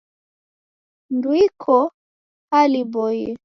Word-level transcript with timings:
Ndw'iko 1.15 1.77
hali 2.51 2.79
iboie. 2.83 3.29